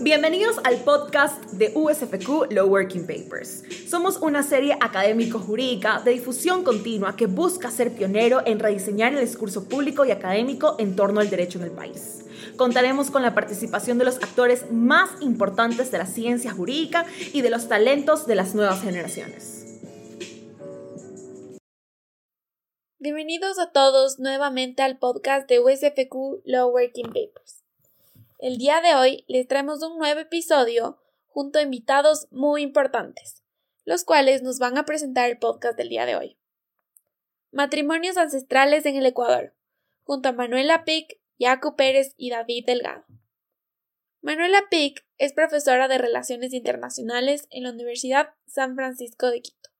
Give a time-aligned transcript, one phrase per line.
[0.00, 3.62] Bienvenidos al podcast de USFQ Law Working Papers.
[3.88, 9.68] Somos una serie académico-jurídica de difusión continua que busca ser pionero en rediseñar el discurso
[9.68, 12.24] público y académico en torno al derecho en el país.
[12.56, 17.50] Contaremos con la participación de los actores más importantes de la ciencia jurídica y de
[17.50, 19.80] los talentos de las nuevas generaciones.
[22.98, 27.65] Bienvenidos a todos nuevamente al podcast de USFQ Law Working Papers.
[28.38, 33.42] El día de hoy les traemos un nuevo episodio junto a invitados muy importantes,
[33.86, 36.38] los cuales nos van a presentar el podcast del día de hoy.
[37.50, 39.54] Matrimonios ancestrales en el Ecuador,
[40.02, 43.06] junto a Manuela Pic, Jaco Pérez y David Delgado.
[44.20, 49.70] Manuela Pic es profesora de Relaciones Internacionales en la Universidad San Francisco de Quito.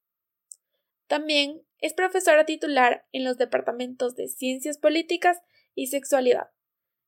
[1.08, 5.42] También es profesora titular en los departamentos de Ciencias Políticas
[5.74, 6.55] y Sexualidad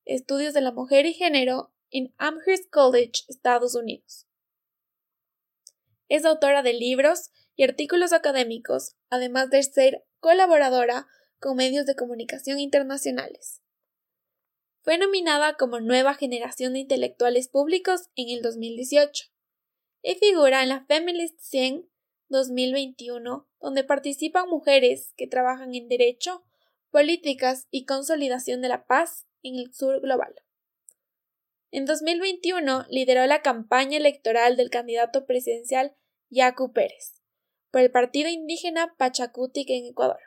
[0.09, 4.27] Estudios de la Mujer y Género en Amherst College, Estados Unidos.
[6.09, 11.07] Es autora de libros y artículos académicos, además de ser colaboradora
[11.39, 13.61] con medios de comunicación internacionales.
[14.81, 19.27] Fue nominada como Nueva Generación de Intelectuales Públicos en el 2018
[20.03, 21.87] y figura en la Feminist 100
[22.31, 26.45] 2021, donde participan mujeres que trabajan en derecho,
[26.91, 30.35] políticas y consolidación de la paz en el sur global.
[31.71, 35.95] En 2021 lideró la campaña electoral del candidato presidencial
[36.31, 37.19] Yacu Pérez
[37.71, 40.21] por el partido indígena Pachacutic en Ecuador.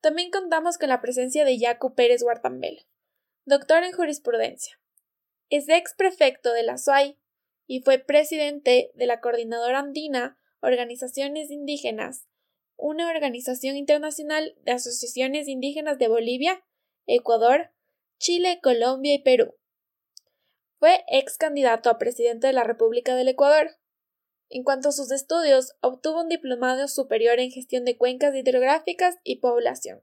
[0.00, 2.82] También contamos con la presencia de Yacu Pérez Guartambela,
[3.44, 4.78] doctor en jurisprudencia.
[5.48, 7.18] Es ex prefecto de la SUAY
[7.66, 12.26] y fue presidente de la Coordinadora Andina Organizaciones Indígenas,
[12.76, 16.62] una organización internacional de asociaciones indígenas de Bolivia
[17.06, 17.72] Ecuador,
[18.18, 19.54] Chile, Colombia y Perú.
[20.78, 23.76] Fue ex candidato a presidente de la República del Ecuador.
[24.48, 29.36] En cuanto a sus estudios, obtuvo un diplomado superior en gestión de cuencas hidrográficas y
[29.36, 30.02] población.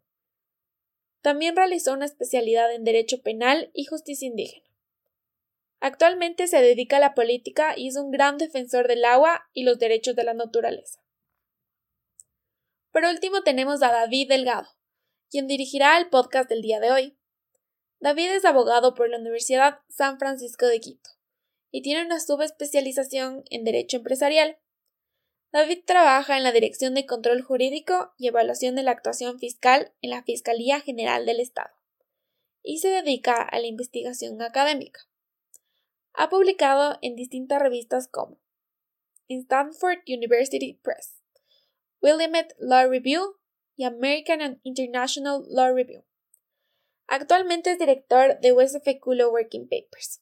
[1.21, 4.65] También realizó una especialidad en Derecho Penal y Justicia Indígena.
[5.81, 9.79] Actualmente se dedica a la política y es un gran defensor del agua y los
[9.79, 11.01] derechos de la naturaleza.
[12.91, 14.67] Por último tenemos a David Delgado,
[15.29, 17.17] quien dirigirá el podcast del día de hoy.
[17.99, 21.09] David es abogado por la Universidad San Francisco de Quito
[21.71, 24.57] y tiene una subespecialización en Derecho Empresarial.
[25.51, 30.11] David trabaja en la Dirección de Control Jurídico y Evaluación de la Actuación Fiscal en
[30.11, 31.71] la Fiscalía General del Estado
[32.63, 35.01] y se dedica a la investigación académica.
[36.13, 38.39] Ha publicado en distintas revistas como
[39.27, 41.21] Stanford University Press,
[42.01, 43.38] Willamette Law Review
[43.79, 46.03] y American and International Law Review.
[47.07, 50.21] Actualmente es director de USFQ Law Working Papers.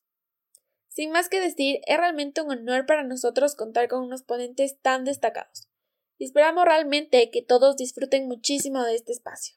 [0.89, 5.05] Sin más que decir, es realmente un honor para nosotros contar con unos ponentes tan
[5.05, 5.67] destacados.
[6.19, 9.55] Y esperamos realmente que todos disfruten muchísimo de este espacio.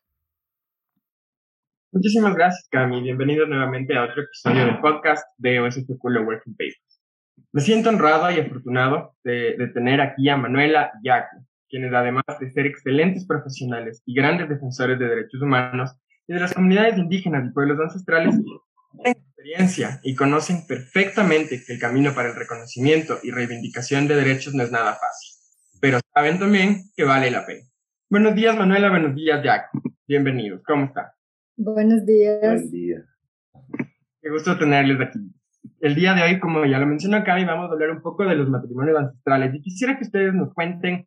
[1.93, 3.03] Muchísimas gracias, Cami.
[3.03, 7.03] Bienvenido nuevamente a otro episodio del podcast de USFQ Law Working Papers.
[7.53, 12.67] Me siento honrado y afortunado de, tener aquí a Manuela Yacu, quienes además de ser
[12.67, 15.93] excelentes profesionales y grandes defensores de derechos humanos
[16.27, 18.35] y de las comunidades indígenas y pueblos ancestrales,
[18.93, 24.53] tienen experiencia y conocen perfectamente que el camino para el reconocimiento y reivindicación de derechos
[24.55, 25.37] no es nada fácil,
[25.81, 27.63] pero saben también que vale la pena.
[28.11, 29.71] Buenos días, Manuela, buenos días, Jack.
[30.09, 31.15] Bienvenidos, ¿cómo está?
[31.57, 32.41] Buenos días.
[32.41, 33.05] Buen día.
[34.21, 35.21] Qué gusto tenerles aquí.
[35.81, 38.35] El día de hoy, como ya lo mencionó Cami, vamos a hablar un poco de
[38.35, 41.07] los matrimonios ancestrales y quisiera que ustedes nos cuenten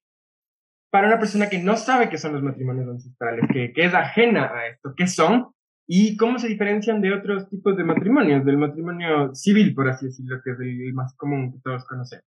[0.93, 4.67] para una persona que no sabe qué son los matrimonios ancestrales, que, es ajena a
[4.67, 5.47] esto, qué son
[5.87, 10.39] y cómo se diferencian de otros tipos de matrimonios, del matrimonio civil, por así decirlo,
[10.43, 12.27] que es el más común que todos conocemos.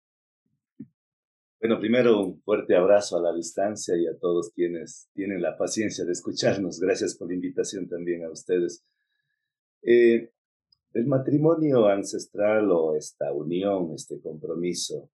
[1.62, 6.03] Bueno, primero un fuerte abrazo a la distancia y a todos quienes tienen la paciencia
[6.03, 6.81] de escucharnos.
[6.81, 8.84] Gracias por la invitación también a ustedes.
[9.84, 10.34] Eh,
[10.96, 15.10] el matrimonio ancestral o esta unión, este compromiso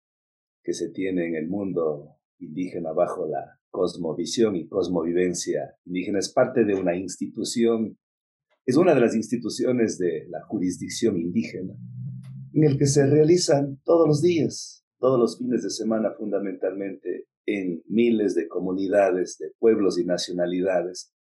[0.63, 6.19] que se tiene en el mundo indígena bajo la cosmovisión y cosmovivencia indígena.
[6.19, 7.97] Es parte de una institución,
[8.65, 11.73] es una de las instituciones de la jurisdicción indígena,
[12.53, 17.83] en el que se realizan todos los días, todos los fines de semana fundamentalmente, en
[17.87, 21.13] miles de comunidades, de pueblos y nacionalidades,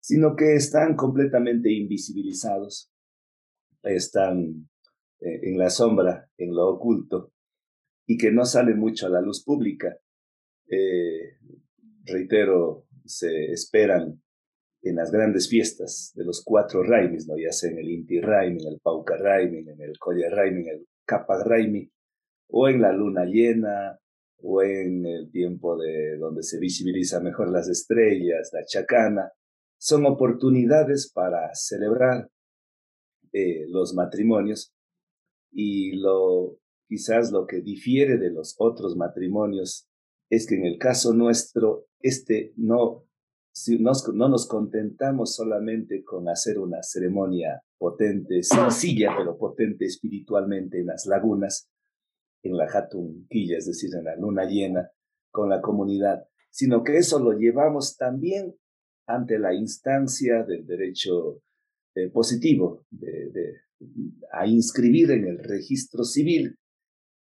[0.00, 2.92] sino que están completamente invisibilizados,
[3.82, 4.68] están
[5.20, 7.32] eh, en la sombra, en lo oculto,
[8.06, 9.98] y que no salen mucho a la luz pública.
[10.68, 11.36] Eh,
[12.04, 14.20] reitero, se esperan
[14.82, 17.36] en las grandes fiestas de los cuatro raimis, ¿no?
[17.36, 20.68] ya sea en el Inti Raimi, en el Pauca Raimi, en el Colla Raimi, en
[20.68, 21.90] el Capa Raimi,
[22.48, 23.98] o en la luna llena,
[24.38, 29.32] o en el tiempo de donde se visibiliza mejor las estrellas, la chacana,
[29.78, 32.28] son oportunidades para celebrar
[33.32, 34.72] eh, los matrimonios
[35.52, 36.58] y lo
[36.88, 39.88] quizás lo que difiere de los otros matrimonios
[40.30, 43.06] es que en el caso nuestro este no
[43.56, 50.88] si no nos contentamos solamente con hacer una ceremonia potente, sencilla, pero potente espiritualmente en
[50.88, 51.70] las lagunas,
[52.42, 54.90] en la Hatunquilla, es decir, en la luna llena,
[55.30, 58.54] con la comunidad, sino que eso lo llevamos también
[59.06, 61.40] ante la instancia del derecho
[61.94, 63.54] eh, positivo, de,
[64.32, 66.58] a inscribir en el registro civil.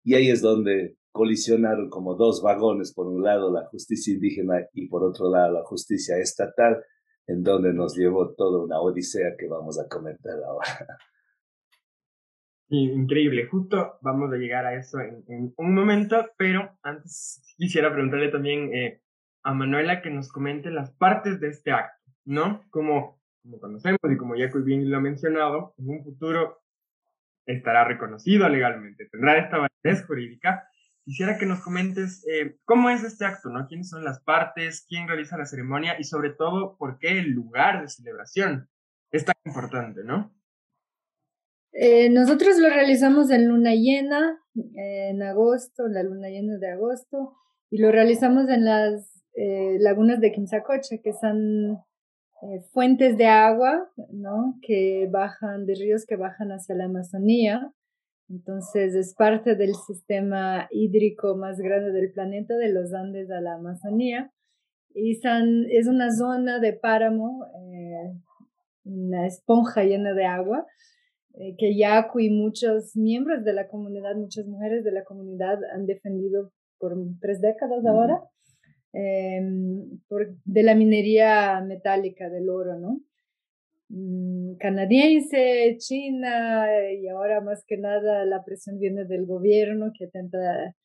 [0.04, 4.90] Y ahí es donde colisionaron como dos vagones, por un lado la justicia indígena y
[4.90, 6.84] por otro lado la justicia estatal,
[7.26, 10.98] en donde nos llevó toda una odisea que vamos a comentar ahora.
[12.68, 18.76] increíble, justo vamos a llegar a eso en, un momento, pero antes quisiera preguntarle también
[18.76, 19.02] eh,
[19.44, 22.62] a Manuela que nos comente las partes de este acto, ¿no?
[22.70, 26.60] Como, como conocemos y como ya bien lo ha mencionado, en un futuro
[27.46, 30.68] estará reconocido legalmente, tendrá esta validez jurídica,
[31.06, 33.68] Quisiera que nos comentes eh, cómo es este acto, ¿no?
[33.68, 34.84] ¿Quiénes son las partes?
[34.90, 36.00] ¿Quién realiza la ceremonia?
[36.00, 38.68] Y sobre todo, ¿por qué el lugar de celebración
[39.12, 40.34] es tan importante, ¿no?
[41.74, 47.36] Eh, nosotros lo realizamos en luna llena, en agosto, la luna llena de agosto,
[47.70, 51.84] y lo realizamos en las eh, lagunas de Quimsacocha, que son
[52.72, 54.58] fuentes de agua, ¿no?
[54.64, 57.72] Que bajan, de ríos que bajan hacia la Amazonía.
[58.30, 63.56] Entonces es parte del sistema hídrico más grande del planeta, de los Andes a la
[63.56, 64.32] Amazonía.
[64.94, 68.14] Y es una zona de páramo, eh,
[68.86, 70.66] una esponja llena de agua,
[71.34, 75.86] eh, que Yaku y muchos miembros de la comunidad, muchas mujeres de la comunidad han
[75.86, 78.22] defendido por tres décadas ahora,
[78.94, 83.02] em, por, de la minería metálica del oro, ¿no?
[83.90, 90.76] Mm, canadiense, China y ahora más que nada la presión viene del gobierno que intenta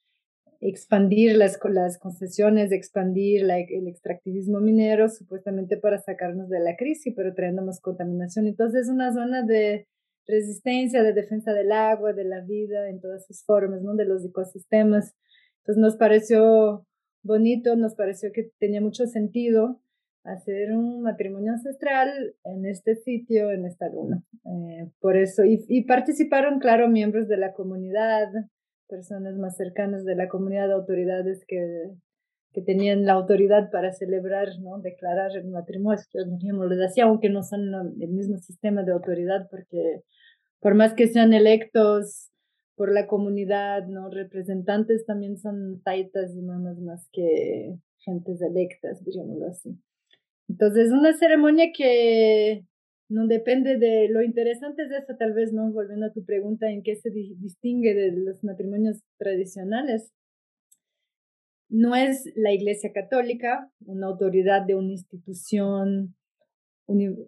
[0.61, 7.35] expandir las, las concesiones, expandir el extractivismo minero supuestamente para sacarnos de la crisis, pero
[7.35, 8.47] trayendo más contaminación.
[8.47, 9.87] Entonces es una zona de
[10.26, 13.94] resistencia, de defensa del agua, de la vida en todas sus formas, ¿no?
[13.94, 15.14] de los ecosistemas.
[15.61, 16.87] Entonces nos pareció
[17.23, 19.81] bonito, nos pareció que tenía mucho sentido
[20.25, 24.22] hacer un matrimonio ancestral en este sitio, en esta luna.
[24.44, 28.28] Eh, por eso, y, participaron, claro, miembros de la comunidad,
[28.88, 31.90] personas más cercanas de la comunidad, autoridades que,
[32.52, 34.78] que tenían la autoridad para celebrar, ¿no?
[34.81, 36.02] declarar el matrimonio,
[36.69, 40.02] les decía, aunque no son el mismo sistema de autoridad, porque
[40.61, 42.31] por más que sean electos
[42.75, 44.11] por la comunidad, ¿no?
[44.11, 49.78] representantes también son taitas y mamás más que gentes electas, diríamoslo así.
[50.50, 52.64] Entonces, una ceremonia que
[53.08, 55.70] no depende de lo interesante es eso, tal vez, ¿no?
[55.73, 60.11] Volviendo a tu pregunta, ¿en qué se distingue de los matrimonios tradicionales?
[61.69, 66.17] No es la Iglesia Católica, una autoridad de una institución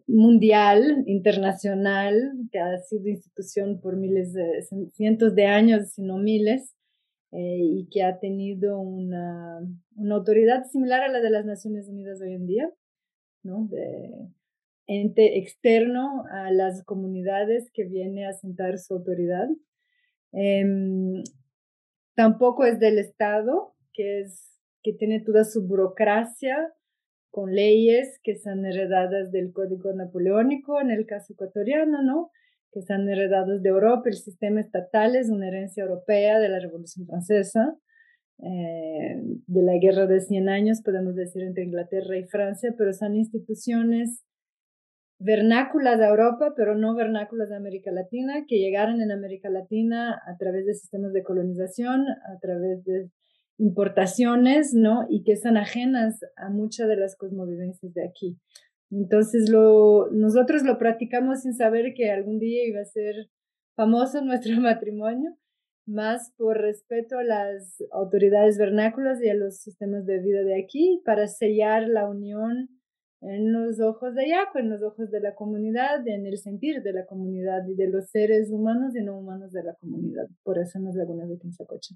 [0.08, 6.74] mundial, internacional, que ha sido institución por miles de, cientos de años, si no miles,
[7.30, 9.60] eh, y que ha tenido una,
[9.94, 12.68] una autoridad similar a la de las Naciones Unidas hoy en día
[13.42, 13.66] ¿no?
[13.70, 14.28] De
[14.86, 19.48] ente externo a las comunidades que viene a sentar su autoridad.
[20.32, 21.22] Em,
[22.14, 26.72] tampoco es del Estado, que, es, que tiene toda su burocracia
[27.30, 32.30] con leyes que son heredadas del Código Napoleónico, en el caso ecuatoriano, ¿no?
[32.72, 34.08] que están heredados de Europa.
[34.08, 37.76] El sistema estatal es una herencia europea de la Revolución Francesa.
[38.44, 43.14] Eh, de la guerra de 100 años, podemos decir, entre Inglaterra y Francia, pero son
[43.14, 44.24] instituciones
[45.20, 50.36] vernáculas de Europa, pero no vernáculas de América Latina, que llegaron en América Latina a
[50.38, 53.10] través de sistemas de colonización, a través de
[53.58, 55.06] importaciones, ¿no?
[55.08, 58.38] Y que son ajenas a muchas de las cosmovivencias de aquí.
[58.90, 63.28] Entonces, lo, nosotros lo practicamos sin saber que algún día iba a ser
[63.76, 65.36] famoso nuestro matrimonio
[65.86, 71.02] más por respeto a las autoridades vernáculas y a los sistemas de vida de aquí,
[71.04, 72.68] para sellar la unión
[73.20, 76.92] en los ojos de Yaco, en los ojos de la comunidad, en el sentir de
[76.92, 80.28] la comunidad y de los seres humanos y no humanos de la comunidad.
[80.42, 81.94] Por eso en las lagunas de Quinzacocha.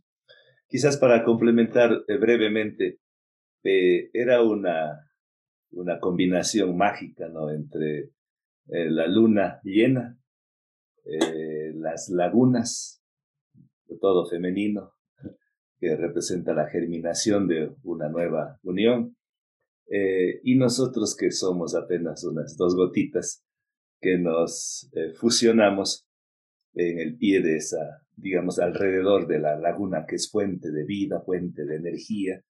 [0.68, 3.00] Quizás para complementar eh, brevemente,
[3.64, 5.10] eh, era una,
[5.72, 7.50] una combinación mágica ¿no?
[7.50, 8.10] entre
[8.68, 10.18] eh, la luna llena,
[11.04, 13.02] eh, las lagunas,
[13.98, 14.92] todo femenino,
[15.78, 19.16] que representa la germinación de una nueva unión,
[19.88, 23.44] eh, y nosotros que somos apenas unas dos gotitas
[24.00, 26.06] que nos fusionamos
[26.74, 31.22] en el pie de esa, digamos, alrededor de la laguna que es fuente de vida,
[31.22, 32.42] fuente de energía,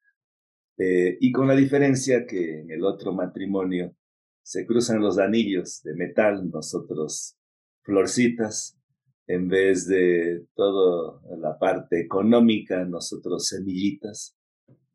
[0.78, 3.96] eh, y con la diferencia que en el otro matrimonio
[4.42, 7.38] se cruzan los anillos de metal, nosotros
[7.82, 8.78] florcitas,
[9.26, 14.37] en vez de toda la parte económica, nosotros semillitas,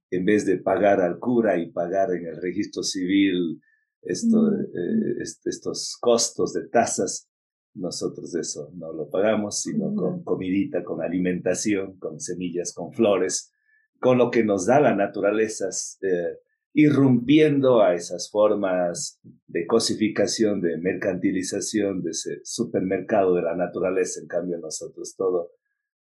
[0.10, 3.62] en vez de pagar al cura y pagar en el registro civil
[4.02, 4.62] esto, mm.
[4.62, 7.30] eh, estos costos de tasas,
[7.74, 13.54] nosotros eso no lo pagamos, sino con comidita, con alimentación, con semillas, con flores,
[14.00, 15.70] con lo que nos da la naturaleza,
[16.02, 16.38] eh,
[16.74, 24.28] irrumpiendo a esas formas de cosificación, de mercantilización, de ese supermercado de la naturaleza, en
[24.28, 25.52] cambio nosotros todo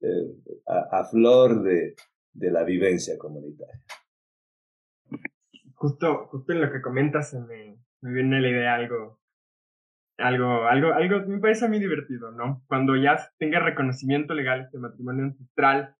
[0.01, 1.95] eh, a, flor de,
[2.33, 3.81] de, la vivencia comunitaria.
[5.73, 9.19] Justo, justo en lo que comentas me, me viene la idea algo,
[10.17, 12.63] algo, algo, algo me parece a mí divertido, ¿no?
[12.67, 15.95] Cuando ya tenga reconocimiento legal este matrimonio ancestral,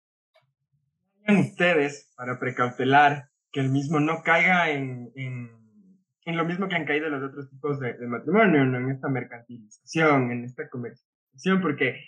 [1.28, 5.52] ustedes para precautelar que el mismo no caiga en, en,
[6.26, 8.78] en lo mismo que han caído los otros tipos de, matrimonio, ¿no?
[8.78, 12.00] en esta mercantilización, en esta comercialización, porque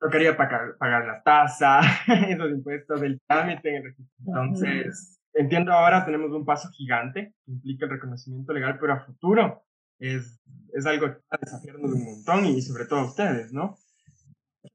[0.00, 1.80] tocaría pagar, pagar la tasa,
[2.28, 4.24] esos impuestos trámite el registro.
[4.26, 9.62] Entonces, entiendo ahora tenemos un paso gigante que implica el reconocimiento legal, pero a futuro
[9.98, 10.40] es,
[10.74, 13.78] es algo que va a desafiarnos un montón y sobre todo a ustedes, ¿no?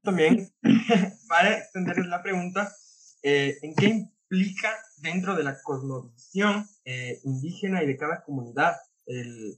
[0.01, 0.47] También,
[1.27, 2.71] para extenderles la pregunta,
[3.23, 4.69] eh, en qué implica
[5.01, 9.57] dentro de la cosmovisión eh, indígena y de cada comunidad el,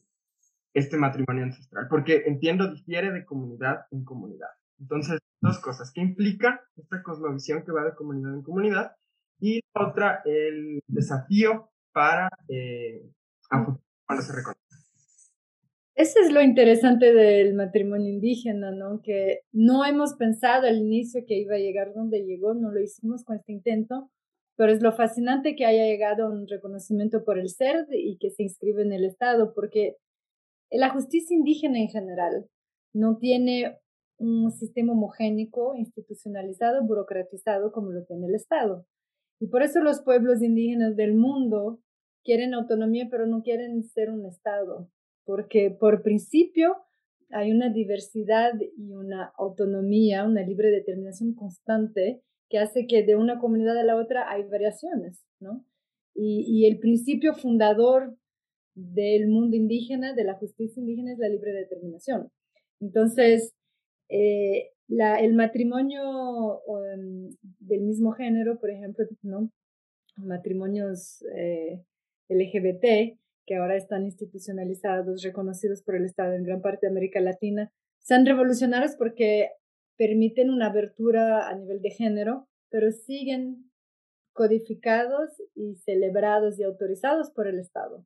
[0.74, 4.50] este matrimonio ancestral, porque entiendo difiere de comunidad en comunidad.
[4.80, 8.96] Entonces, dos cosas, ¿qué implica esta cosmovisión que va de comunidad en comunidad?
[9.40, 13.04] Y la otra, el desafío para eh,
[13.50, 14.60] cuando se reconoce.
[15.96, 19.02] Eso es lo interesante del matrimonio indígena, ¿no?
[19.04, 23.24] Que no hemos pensado al inicio que iba a llegar donde llegó, no lo hicimos
[23.24, 24.10] con este intento,
[24.56, 28.30] pero es lo fascinante que haya llegado a un reconocimiento por el ser y que
[28.30, 29.98] se inscribe en el Estado, porque
[30.72, 32.48] la justicia indígena en general
[32.94, 33.80] no tiene
[34.18, 38.86] un sistema homogénico, institucionalizado, burocratizado como lo tiene el Estado.
[39.40, 41.80] Y por eso los pueblos indígenas del mundo
[42.24, 44.90] quieren autonomía, pero no quieren ser un Estado
[45.26, 46.78] porque por principio
[47.30, 52.22] hay una diversidad y una autonomía, una libre determinación constante
[52.54, 55.66] que hace que de una comunidad a la otra hay variaciones, ¿no?
[56.14, 58.16] Y, el principio fundador
[58.76, 62.30] del mundo indígena, de la justicia indígena, es la libre determinación.
[62.80, 63.56] Entonces,
[64.08, 66.62] eh, el matrimonio
[66.94, 69.50] em, del mismo género, por ejemplo, ¿no?
[70.18, 71.82] matrimonios eh,
[72.30, 73.18] LGBT,
[73.48, 78.28] que ahora están institucionalizados, reconocidos por el Estado en gran parte de América Latina, sean
[78.28, 79.50] revolucionarios porque
[79.98, 83.72] permiten una abertura a nivel de género, pero siguen
[84.34, 88.06] codificados y celebrados y autorizados por el Estado.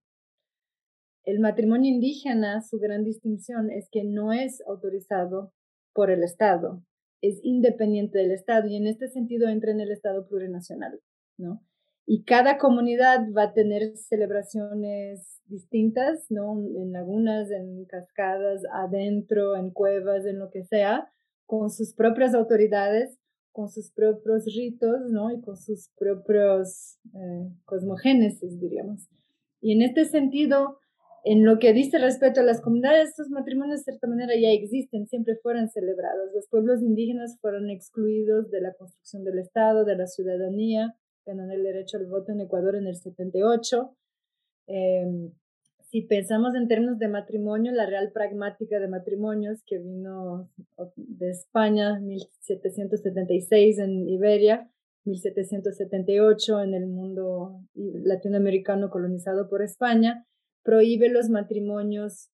[1.24, 5.53] El matrimonio indígena, su gran distinción es que no es autorizado
[5.94, 6.84] por el Estado,
[7.22, 11.01] es independiente del Estado y en este sentido entra en el Estado plurinacional,
[11.38, 11.63] ¿no?
[12.06, 16.53] Y cada comunidad va a tener celebraciones distintas, ¿no?
[16.77, 21.12] En lagunas, en cascadas, adentro, en cuevas, en lo que sea,
[21.48, 23.18] con sus propias autoridades,
[23.51, 25.32] con sus propios ritos, ¿no?
[25.32, 29.08] Y con sus propios eh, cosmogénesis, diríamos.
[29.62, 30.77] Y en este sentido,
[31.24, 35.08] en lo que dice respecto a las comunidades, estos matrimonios de cierta manera ya existen,
[35.08, 36.30] siempre fueron celebrados.
[36.36, 41.63] Los pueblos indígenas fueron excluidos de la construcción del Estado, de la ciudadanía, ganan el
[41.63, 43.96] derecho al voto en Ecuador en el 78.
[44.68, 45.32] Em,
[45.98, 50.48] si pensamos en términos de matrimonio, la Real Pragmática de Matrimonios, que vino
[50.96, 54.70] de España, 1776 en Iberia,
[55.06, 60.24] 1778 en el mundo latinoamericano colonizado por España,
[60.63, 62.30] prohíbe los matrimonios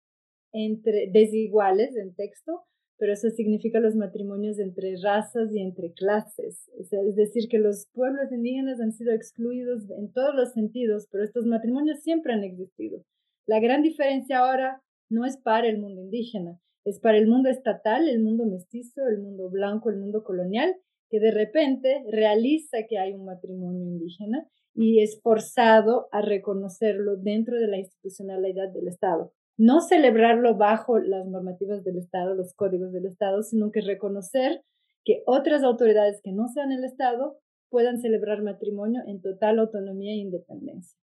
[0.52, 2.64] entre desiguales en texto,
[2.98, 6.70] pero eso significa los matrimonios entre razas y entre clases.
[6.78, 11.46] Es decir, que los pueblos indígenas han sido excluidos en todos los sentidos, pero estos
[11.46, 13.06] matrimonios siempre han existido.
[13.46, 18.08] La gran diferencia ahora no es para el mundo indígena, es para el mundo estatal,
[18.08, 20.76] el mundo mestizo, el mundo blanco, el mundo colonial,
[21.10, 27.60] que de repente realiza que hay un matrimonio indígena y es forzado a reconocerlo dentro
[27.60, 29.32] de la institucionalidad del Estado.
[29.58, 34.64] No celebrarlo bajo las normativas del Estado, los códigos del Estado, sino que reconocer
[35.06, 37.38] que otras autoridades que no sean el Estado
[37.70, 40.98] puedan celebrar matrimonio en total autonomía e independencia.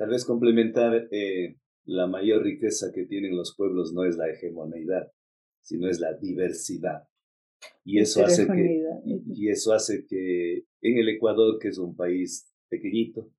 [0.00, 5.12] Tal vez complementar, eh, la mayor riqueza que tienen los pueblos no es la hegemonidad,
[5.60, 7.06] sino es la diversidad.
[7.84, 8.82] Y eso, hace que,
[9.26, 13.30] y eso hace que en el Ecuador, que es un país pequeñito,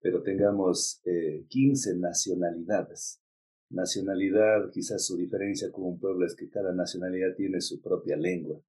[0.00, 1.02] pero tengamos
[1.48, 3.20] 15 eh, nacionalidades.
[3.68, 8.62] Nacionalidad, quizás su diferencia con un pueblo es que cada nacionalidad tiene su propia lengua.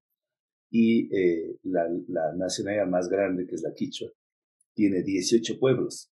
[0.72, 4.10] Y eh, la, la nacionalidad más grande, que es la quichua,
[4.74, 6.12] tiene 18 pueblos.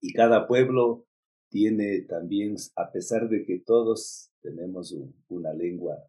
[0.00, 1.06] Y cada pueblo
[1.50, 4.96] tiene también, a pesar de que todos tenemos
[5.28, 6.02] una lengua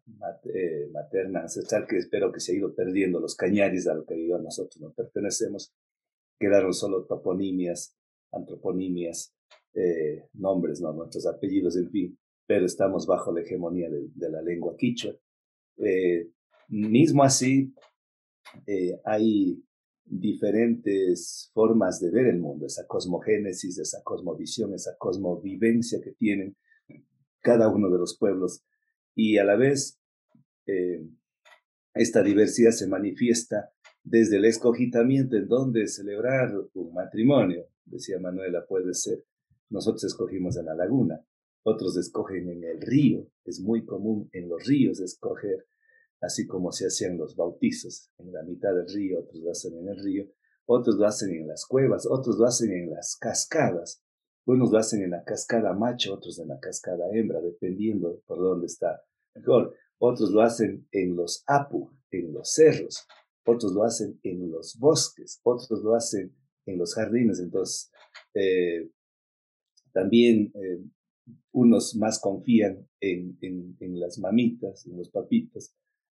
[0.54, 4.16] eh, materna ancestral que espero que se ha ido perdiendo, los cañaris a lo que
[4.16, 5.74] nosotros no pertenecemos,
[6.38, 7.96] quedaron solo toponimias,
[8.32, 9.34] antroponimias,
[9.74, 10.92] eh, nombres, ¿no?
[10.92, 15.14] nuestros apellidos, en fin, pero estamos bajo la hegemonía de, la lengua quichua.
[15.78, 16.30] Eh,
[16.68, 17.74] mismo así,
[19.04, 19.62] hay
[20.18, 26.56] diferentes formas de ver el mundo, esa cosmogénesis, esa cosmovisión, esa cosmovivencia que tienen
[27.40, 28.62] cada uno de los pueblos.
[29.14, 29.98] Y a la vez,
[30.66, 31.02] eh,
[31.94, 33.72] esta diversidad se manifiesta
[34.04, 37.66] desde el escogitamiento en donde celebrar un matrimonio.
[37.84, 39.24] Decía Manuela, puede ser,
[39.70, 41.24] nosotros escogimos en la laguna,
[41.62, 43.26] otros escogen en el río.
[43.44, 45.66] Es muy común en los ríos escoger
[46.22, 49.88] así como se hacían los bautizos en la mitad del río, otros lo hacen en
[49.88, 50.26] el río,
[50.66, 54.02] otros lo hacen en las cuevas, otros lo hacen en las cascadas,
[54.46, 58.66] unos lo hacen en la cascada macho, otros en la cascada hembra, dependiendo por dónde
[58.66, 59.02] está
[59.34, 59.74] mejor.
[59.98, 63.06] Otros lo hacen en los apu, en los cerros,
[63.44, 66.34] otros lo hacen en los bosques, otros lo hacen
[66.66, 67.38] en los jardines.
[67.40, 67.90] Entonces,
[68.34, 68.90] eh,
[69.92, 70.82] también eh,
[71.52, 75.72] unos más confían en, en, en, las mamitas, en los papitos,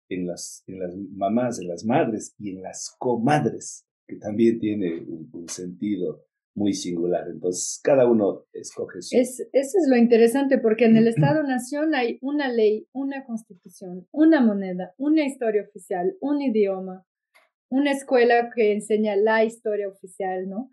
[0.09, 5.03] en las, en las mamás, en las madres y en las comadres, que también tiene
[5.05, 6.23] un, sentido
[6.55, 7.27] muy singular.
[7.29, 9.15] Entonces, cada uno escoge su...
[9.17, 14.41] Es, eso es lo interesante, porque en el Estado-Nación hay una ley, una constitución, una
[14.41, 17.05] moneda, una historia oficial, un idioma,
[17.69, 20.69] una escuela que enseña la historia oficial, ¿no?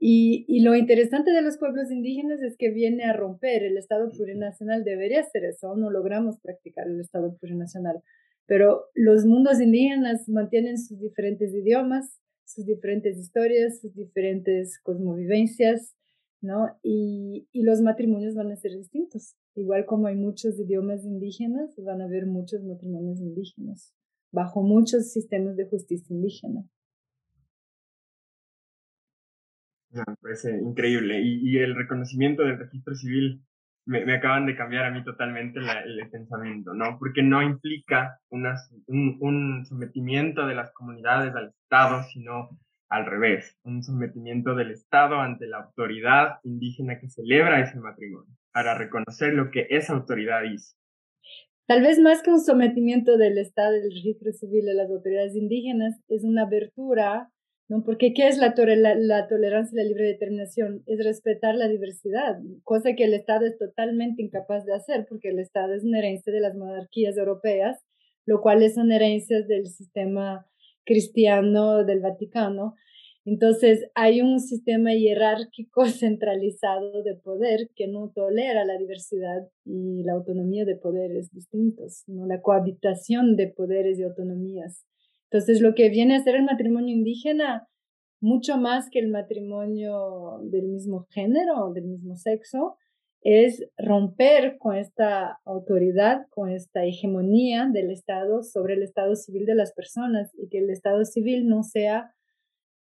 [0.00, 4.08] Y, y, lo interesante de los pueblos indígenas es que viene a romper el Estado
[4.08, 4.84] plurinacional.
[4.84, 8.00] Debería ser eso, no logramos practicar el Estado plurinacional
[8.48, 15.94] pero los mundos indígenas mantienen sus diferentes idiomas, sus diferentes historias, sus diferentes cosmovivencias,
[16.40, 16.66] ¿no?
[16.82, 19.36] Y, y, los matrimonios van a ser distintos.
[19.54, 23.94] Igual como hay muchos idiomas indígenas, van a haber muchos matrimonios indígenas,
[24.32, 26.64] bajo muchos sistemas de justicia indígena.
[29.90, 31.20] Me parece increíble.
[31.20, 33.42] Y, y el reconocimiento del registro civil
[33.88, 36.98] me, acaban de cambiar a mí totalmente el pensamiento, ¿no?
[36.98, 38.54] Porque no implica una,
[38.86, 42.50] un, sometimiento de las comunidades al Estado, sino
[42.90, 48.76] al revés, un sometimiento del Estado ante la autoridad indígena que celebra ese matrimonio, para
[48.76, 50.76] reconocer lo que esa autoridad hizo.
[51.66, 56.00] Tal vez más que un sometimiento del Estado del registro civil a las autoridades indígenas,
[56.08, 57.30] es una abertura
[57.68, 57.84] ¿no?
[57.84, 58.54] Porque ¿qué es la,
[58.96, 60.82] la, tolerancia y la libre determinación?
[60.86, 65.38] Es respetar la diversidad, cosa que el Estado es totalmente incapaz de hacer, porque el
[65.38, 67.84] Estado es una herencia de las monarquías europeas,
[68.24, 70.46] lo cual son herencias del sistema
[70.84, 72.74] cristiano del Vaticano.
[73.26, 80.14] Entonces, hay un sistema jerárquico centralizado de poder que no tolera la diversidad y la
[80.14, 82.26] autonomía de poderes distintos, ¿no?
[82.26, 84.86] la cohabitación de poderes y autonomías.
[85.30, 87.68] Entonces, lo que viene a ser el matrimonio indígena,
[88.20, 92.76] mucho más que el matrimonio del mismo género, del mismo sexo,
[93.22, 99.54] es romper con esta autoridad, con esta hegemonía del Estado sobre el Estado civil de
[99.54, 102.14] las personas y que el Estado civil no sea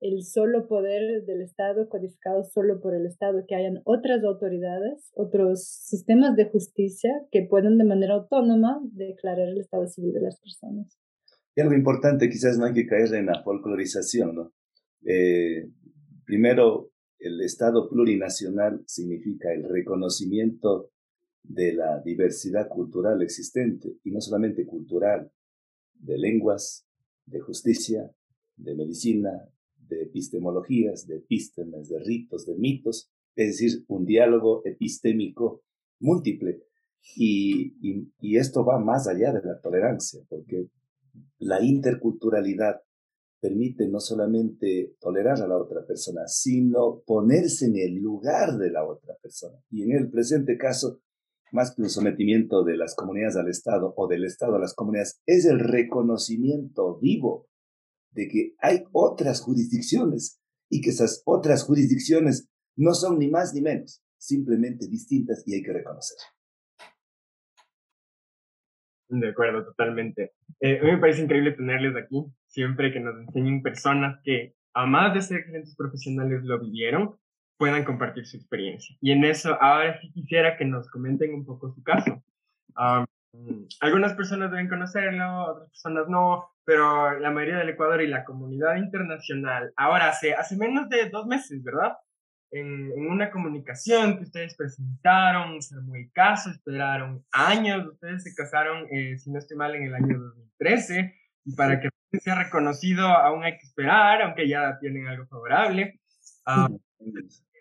[0.02, 5.64] el solo poder del Estado codificado solo por el Estado, que hayan otras autoridades, otros
[5.64, 11.00] sistemas de justicia que puedan de manera autónoma declarar el Estado civil de las personas.
[11.56, 14.54] Y algo importante, quizás no hay que caer en la folclorización, ¿no?
[15.06, 15.70] Eh,
[16.26, 20.92] primero, el Estado plurinacional significa el reconocimiento
[21.44, 25.32] de la diversidad cultural existente, y no solamente cultural,
[25.94, 26.86] de lenguas,
[27.26, 28.12] de justicia,
[28.58, 29.32] de medicina,
[29.78, 35.64] de epistemologías, de epístemes, de ritos, de mitos, es decir, un diálogo epistémico
[36.00, 36.64] múltiple.
[37.16, 40.68] Y esto va más allá de la tolerancia, porque
[41.40, 42.82] la interculturalidad
[43.40, 48.84] permite no solamente tolerar a la otra persona, sino ponerse en el lugar de la
[48.84, 49.60] otra persona.
[49.70, 51.02] Y en el presente caso,
[51.52, 55.22] más que un sometimiento de las comunidades al Estado o del Estado a las comunidades,
[55.26, 57.48] es el reconocimiento vivo
[58.12, 63.62] de que hay otras jurisdicciones y que esas otras jurisdicciones no son ni más ni
[63.62, 66.18] menos, simplemente distintas y hay que reconocer.
[69.08, 70.34] De acuerdo, totalmente.
[70.60, 74.86] Eh, a mí me parece increíble tenerles aquí, siempre que nos enseñen personas que, a
[74.86, 77.16] más de ser excelentes profesionales, lo vivieron,
[77.58, 78.96] puedan compartir su experiencia.
[79.02, 82.22] Y en eso, ahora sí quisiera que nos comenten un poco su caso.
[83.82, 88.78] algunas personas deben conocerlo, otras personas no, pero la mayoría del Ecuador y la comunidad
[88.78, 91.94] internacional, ahora hace, hace menos de dos meses, ¿verdad?
[92.56, 98.88] En, en, una comunicación que ustedes presentaron, se muy caso, esperaron años, ustedes se casaron,
[98.92, 101.14] eh, si no estoy mal, en el año 2013,
[101.44, 101.90] y para que
[102.20, 106.00] sea reconocido aún hay que esperar, aunque ya tienen algo favorable.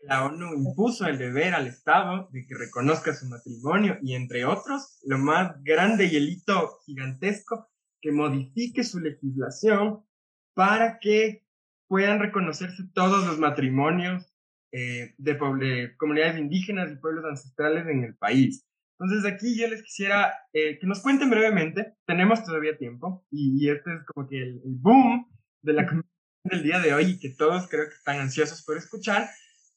[0.04, 5.00] la ONU impuso el deber al Estado de que reconozca su matrimonio y entre otros,
[5.04, 7.68] lo más grande y el hito gigantesco,
[8.00, 10.04] que modifique su legislación
[10.54, 11.44] para que
[11.88, 14.34] puedan reconocerse todos los matrimonios
[14.77, 15.39] eh, de,
[15.97, 18.67] comunidades indígenas y pueblos ancestrales en el país.
[18.99, 23.95] Entonces aquí yo les quisiera eh, que nos cuenten brevemente, tenemos todavía tiempo y, este
[23.95, 25.31] es como que el, boom
[25.63, 26.03] de la
[26.43, 29.29] del día de hoy y que todos creo que están ansiosos por escuchar.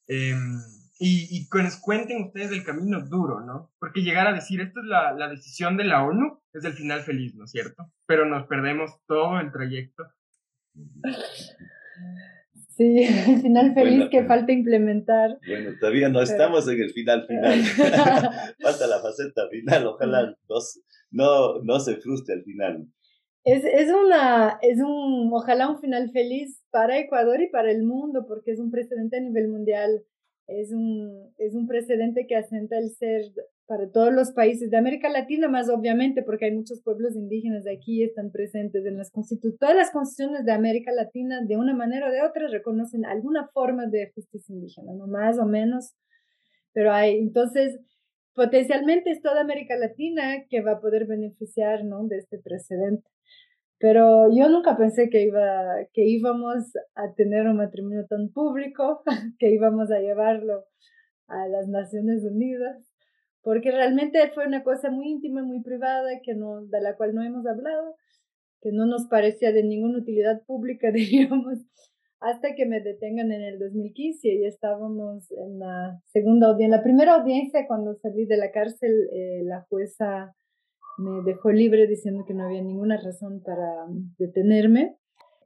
[0.08, 0.60] Em,
[1.00, 3.72] y, y que nos cuenten ustedes el camino duro, ¿no?
[3.78, 7.02] Porque llegar a decir, esta es la, la decisión de la ONU, es el final
[7.02, 7.94] feliz, ¿no es cierto?
[8.08, 10.12] Pero nos perdemos todo el trayecto.
[12.78, 15.40] Sí, el final feliz que falta implementar.
[15.48, 17.60] Bueno, todavía no estamos en el final final.
[18.62, 20.36] falta la faceta final, ojalá
[21.12, 22.88] no, no se frustre al final.
[23.44, 28.26] Es, es, una, es un, ojalá un final feliz para Ecuador y para el mundo,
[28.28, 30.04] porque es un precedente a nivel mundial
[30.48, 33.24] es un, es un precedente que asenta el ser
[33.67, 37.73] para todos los países de América Latina, más obviamente, porque hay muchos pueblos indígenas de
[37.73, 39.60] aquí, están presentes en las constituciones.
[39.60, 43.86] Todas las constituciones de América Latina, de una manera o de otra, reconocen alguna forma
[43.86, 45.93] de justicia indígena, no más o menos,
[46.71, 47.77] pero hay, entonces,
[48.34, 52.08] potencialmente es toda América Latina que va a poder beneficiar, ¿no?
[52.08, 53.10] De este precedente.
[53.80, 59.03] Pero yo nunca pensé que, iba, que íbamos a tener un matrimonio tan público,
[59.39, 60.63] que íbamos a llevarlo
[61.27, 62.87] a las Naciones Unidas,
[63.41, 67.23] porque realmente fue una cosa muy íntima, muy privada, que no, de la cual no
[67.23, 67.95] hemos hablado,
[68.62, 71.60] que no nos parecía de ninguna utilidad pública, diríamos,
[72.19, 76.84] hasta que me detengan en el 2015 y estábamos en la segunda audiencia, en la
[76.84, 80.34] primera audiencia cuando salí de la cárcel, eh, la jueza
[80.97, 83.86] me dejó libre diciendo que no había ninguna razón para
[84.17, 84.97] detenerme.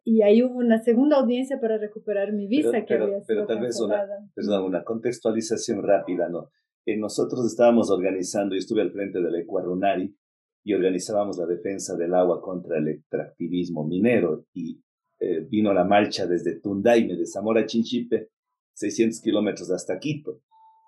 [0.04, 3.46] Y ahí hubo una segunda audiencia para recuperar mi visa pero, que había sido Pero
[3.46, 6.50] tal vez una, perdón, una contextualización rápida, ¿no?
[6.86, 10.16] Eh, nosotros estábamos organizando, yo estuve al frente del Ecuarunari
[10.64, 14.82] y organizábamos la defensa del agua contra el extractivismo minero y
[15.20, 18.30] eh, vino la marcha desde Tundaime, de Zamora a Chinchipe,
[18.74, 20.42] 600 kilómetros hasta Quito.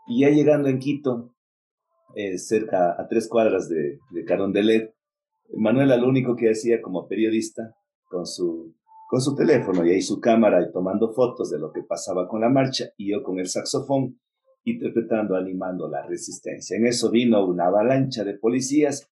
[0.08, 1.36] Y ya llegando en Quito,
[2.16, 4.96] eh, cerca a tres cuadras de, de Carondelet.
[5.56, 7.76] Manuela lo único que hacía como periodista
[8.06, 8.76] con su,
[9.10, 12.42] con su teléfono y ahí su cámara y tomando fotos de lo que pasaba con
[12.42, 14.20] la marcha y yo con el saxofón
[14.66, 16.78] interpretando, animando la resistencia.
[16.78, 19.10] En eso vino una avalancha de policías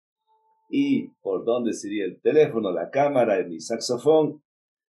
[0.69, 4.41] y por donde sería el teléfono, la cámara y mi saxofón,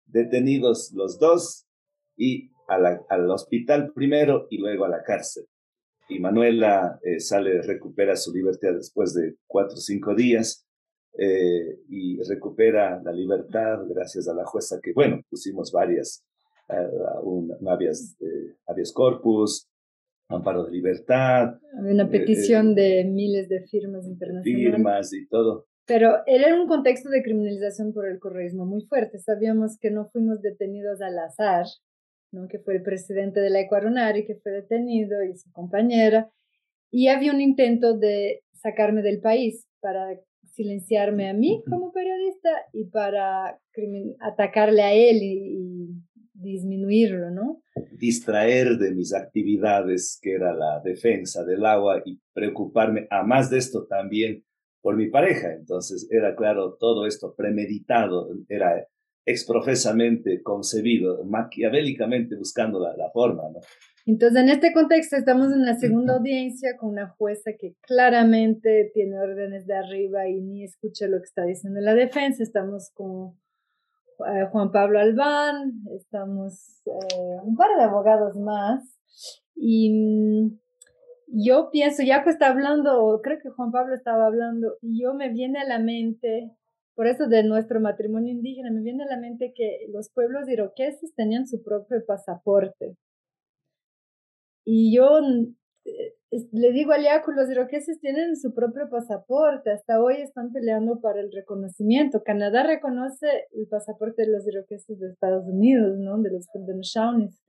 [0.06, 1.66] detenidos los dos
[2.18, 5.46] y al hospital primero y luego a la cárcel
[6.10, 10.66] y Manuela eh, sale, recupera su libertad después de cuatro o cinco días
[11.18, 16.24] eh, y recupera la libertad gracias a la jueza que, bueno, pusimos varias,
[16.70, 18.16] uh, un, habeas,
[18.94, 19.69] corpus,
[20.30, 21.60] amparo de libertad.
[21.74, 24.76] Una petición de miles de firmas internacionales.
[24.76, 25.66] Firmas y todo.
[25.86, 29.18] Pero era un contexto de criminalización por el correísmo muy fuerte.
[29.18, 31.66] Sabíamos que no fuimos detenidos al azar,
[32.32, 32.48] ¿no?
[32.48, 36.30] que fue el presidente de la Ecuarunari, que fue detenido, y su compañera,
[36.92, 40.20] y había un intento de sacarme del país para
[40.54, 43.60] silenciarme a mí como periodista y para
[44.20, 45.79] atacarle a él y,
[46.40, 47.62] disminuirlo, ¿no?
[47.98, 53.58] Distraer de mis actividades, que era la defensa del agua, y preocuparme, a más de
[53.58, 54.44] esto también,
[54.82, 55.54] por mi pareja.
[55.54, 58.88] Entonces era claro, todo esto premeditado, era
[59.26, 63.60] exprofesamente concebido, maquiavélicamente buscando la, la forma, ¿no?
[64.06, 69.20] Entonces, en este contexto estamos en la segunda audiencia con una jueza que claramente tiene
[69.20, 72.42] órdenes de arriba y ni escucha lo que está diciendo la defensa.
[72.42, 73.38] Estamos como
[74.28, 79.00] eh, Juan Pablo Albán, estamos eh, un par de abogados más.
[79.56, 80.60] Y mm,
[81.28, 85.30] yo pienso, ya que está hablando, creo que Juan Pablo estaba hablando, y yo me
[85.30, 86.52] viene a la mente,
[86.96, 91.14] por eso de nuestro matrimonio indígena, me viene a la mente que los pueblos iroqueses
[91.16, 92.98] tenían su propio pasaporte.
[94.66, 95.20] Y yo
[95.86, 101.02] eh, le digo a Liaco, los iroqueses tienen su propio pasaporte, hasta hoy están peleando
[101.02, 102.24] para el reconocimiento.
[102.24, 106.18] Canadá reconoce el pasaporte de los iroqueses de Estados Unidos, ¿no?
[106.20, 106.48] De los
[106.82, 107.42] Shawnees.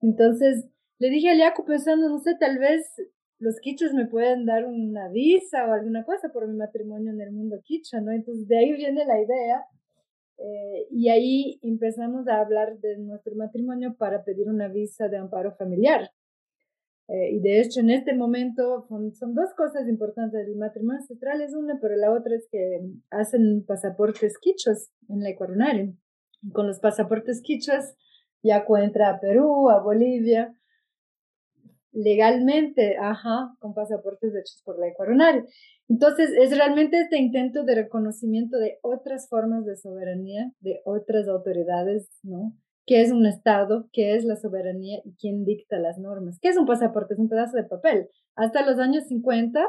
[0.00, 0.66] Entonces,
[0.98, 2.82] le dije a Liaco pensando, no sé, tal vez
[3.38, 7.30] los quichos me pueden dar una visa o alguna cosa por mi matrimonio en el
[7.30, 8.10] mundo quicha, ¿no?
[8.10, 9.64] Entonces, de ahí viene la idea.
[10.38, 15.54] Eh, y ahí empezamos a hablar de nuestro matrimonio para pedir una visa de amparo
[15.56, 16.10] familiar.
[17.08, 20.46] Eh, y de hecho, en este momento son, dos cosas importantes.
[20.46, 25.34] El matrimonio ancestral es una, pero la otra es que hacen pasaportes quichos en la
[25.36, 25.92] coronaria.
[26.52, 27.94] Con los pasaportes quichos
[28.42, 30.54] ya entra a Perú, a Bolivia,
[31.92, 35.44] legalmente, ajá, con pasaportes hechos por la coronaria.
[35.88, 42.08] Entonces, es realmente este intento de reconocimiento de otras formas de soberanía, de otras autoridades,
[42.22, 42.52] ¿no?
[42.86, 46.38] Qué es un Estado, qué es la soberanía y quién dicta las normas.
[46.40, 47.14] ¿Qué es un pasaporte?
[47.14, 48.08] Es un pedazo de papel.
[48.36, 49.60] Hasta los años 50,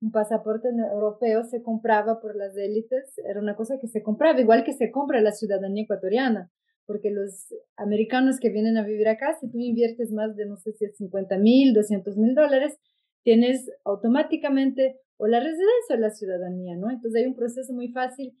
[0.00, 4.64] un pasaporte europeo se compraba por las élites, era una cosa que se compraba, igual
[4.64, 6.50] que se compra la ciudadanía ecuatoriana,
[6.84, 10.72] porque los americanos que vienen a vivir acá, si tú inviertes más de, no sé
[10.72, 12.76] si es 50 mil, 200 mil dólares,
[13.22, 16.90] tienes automáticamente o la residencia o la ciudadanía, ¿no?
[16.90, 18.36] Entonces hay un proceso muy fácil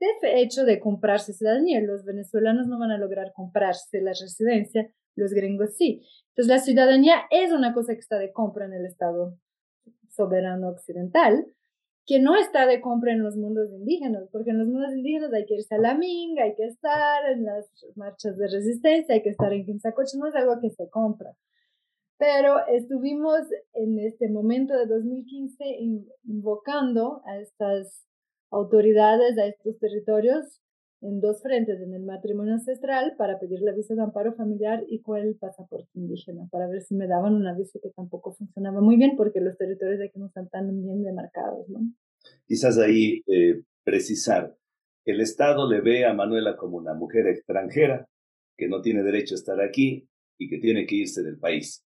[0.00, 1.80] este hecho de comprarse ciudadanía.
[1.80, 6.02] Los venezolanos no van a lograr comprarse la residencia, los gringos sí.
[6.28, 9.38] Entonces la ciudadanía es una cosa que está de compra en el Estado
[10.08, 11.46] soberano occidental,
[12.06, 15.46] que no está de compra en los mundos indígenas, porque en los mundos indígenas hay
[15.46, 19.30] que irse a la minga, hay que estar en las marchas de resistencia, hay que
[19.30, 21.34] estar en Quimsacoche, no es algo que se compra.
[22.18, 23.40] Pero estuvimos
[23.72, 25.64] en este momento de 2015
[26.24, 28.06] invocando a estas
[28.54, 30.60] autoridades a estos territorios
[31.00, 35.02] en dos frentes, en el matrimonio ancestral para pedir la visa de amparo familiar y
[35.02, 38.96] con el pasaporte indígena, para ver si me daban una visa que tampoco funcionaba muy
[38.96, 41.68] bien porque los territorios de aquí no están tan bien demarcados.
[41.68, 41.80] ¿no?
[42.46, 44.56] Quizás ahí eh, precisar,
[45.04, 48.08] el Estado le ve a Manuela como una mujer extranjera
[48.56, 51.84] que no tiene derecho a estar aquí y que tiene que irse del país.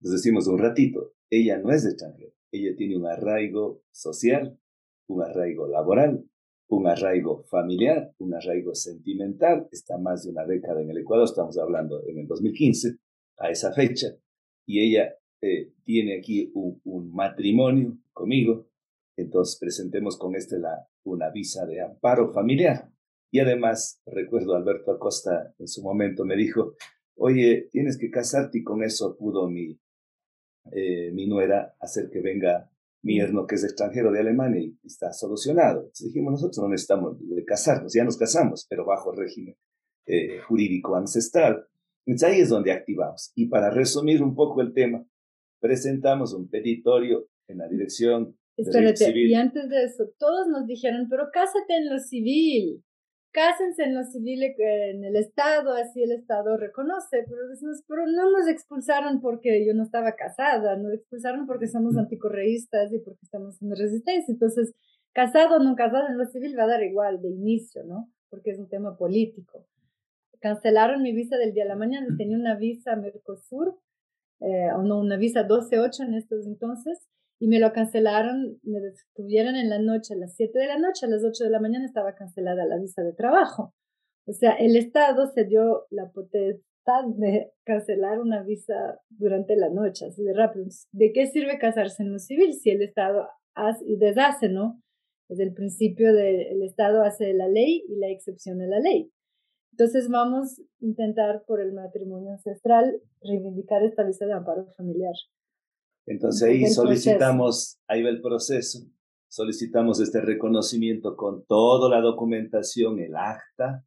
[0.00, 4.58] Entonces decimos un ratito, ella no es extranjera, ella tiene un arraigo social,
[5.08, 6.24] un arraigo laboral,
[6.68, 9.68] un arraigo familiar, un arraigo sentimental.
[9.70, 12.96] Está más de una década en el Ecuador, estamos hablando en el 2015,
[13.38, 14.08] a esa fecha,
[14.66, 18.68] y ella eh, tiene aquí un, matrimonio conmigo,
[19.16, 22.90] entonces presentemos con este la, una visa de amparo familiar.
[23.30, 26.74] Y además, recuerdo Alberto Acosta en su momento me dijo,
[27.16, 29.78] oye, tienes que casarte y con eso pudo mi,
[30.72, 32.70] eh, mi nuera hacer que venga
[33.06, 35.78] mi yerno que es extranjero de Alemania y está solucionado.
[35.78, 39.54] Entonces dijimos, nosotros no necesitamos de casarnos, ya nos casamos, pero bajo régimen
[40.06, 41.66] eh, jurídico ancestral.
[42.04, 43.30] Entonces ahí es donde activamos.
[43.36, 45.06] Y para resumir un poco el tema,
[45.60, 51.24] presentamos un petitorio en la dirección Espérate, y antes de eso, todos nos dijeron, pero
[51.30, 52.82] cásate en lo civil
[53.36, 58.30] cásense en lo civil en el Estado, así el Estado reconoce, pero decimos, pero no
[58.30, 63.60] nos expulsaron porque yo no estaba casada, nos expulsaron porque somos anticorreístas y porque estamos
[63.60, 64.32] en resistencia.
[64.32, 64.72] Entonces,
[65.12, 68.10] casado o no casado en lo civil va a dar igual de inicio, ¿no?
[68.30, 69.66] Porque es un tema político.
[70.40, 73.78] Cancelaron mi visa del día a la mañana, tenía una visa Mercosur,
[74.40, 77.06] eh, o no, una visa 12-8 en estos entonces,
[77.38, 81.06] y me lo cancelaron, me detuvieron en la noche, a las 7 de la noche,
[81.06, 83.74] a las 8 de la mañana estaba cancelada la visa de trabajo.
[84.26, 90.06] O sea, el Estado se dio la potestad de cancelar una visa durante la noche,
[90.06, 90.66] así de rápido.
[90.92, 94.80] ¿De qué sirve casarse en lo civil si el Estado hace y deshace, no?
[95.28, 99.10] Desde el principio del Estado hace la ley y la excepción a la ley.
[99.72, 105.14] Entonces vamos a intentar por el matrimonio ancestral reivindicar esta visa de amparo familiar.
[106.06, 108.86] Entonces ahí solicitamos, ahí va el proceso,
[109.28, 113.84] solicitamos este reconocimiento con toda la documentación, el acta,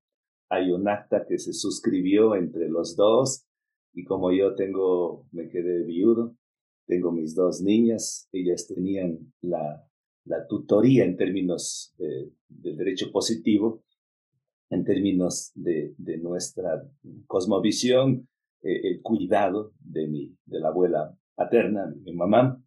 [0.49, 3.45] hay un acta que se suscribió entre los dos
[3.93, 6.35] y como yo tengo, me quedé viudo,
[6.85, 9.85] tengo mis dos niñas, ellas tenían la,
[10.25, 13.83] la tutoría en términos de, del derecho positivo,
[14.69, 16.83] en términos de, de nuestra
[17.27, 18.27] cosmovisión,
[18.61, 22.61] eh, el cuidado de, mi, de la abuela paterna, mi mamá,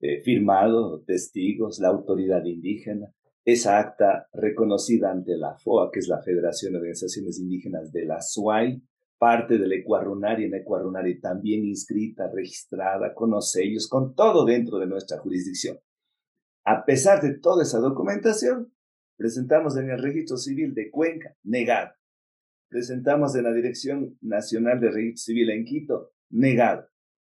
[0.00, 6.20] eh, firmado, testigos, la autoridad indígena, esa acta reconocida ante la FOA, que es la
[6.20, 8.82] Federación de Organizaciones Indígenas de la SUAI,
[9.18, 14.88] parte del Ecuarunari, en Ecuarunari también inscrita, registrada, con los sellos, con todo dentro de
[14.88, 15.78] nuestra jurisdicción.
[16.64, 18.72] A pesar de toda esa documentación,
[19.16, 21.92] presentamos en el registro civil de Cuenca, negado.
[22.68, 26.88] Presentamos en la Dirección Nacional de Registro Civil en Quito, negado.